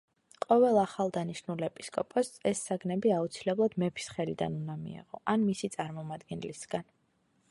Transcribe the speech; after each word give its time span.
ყოველ 0.43 0.77
ახალ 0.83 1.11
დანიშნულ 1.17 1.61
ეპისკოპოსს 1.67 2.41
ეს 2.53 2.63
საგნები 2.69 3.13
აუცილებლად 3.17 3.77
მეფის 3.83 4.09
ხელიდან 4.15 4.57
უნდა 4.63 4.79
მიეღო 4.87 5.23
ან 5.35 5.47
მისი 5.51 5.73
წარმომადგენლისგან. 5.79 6.91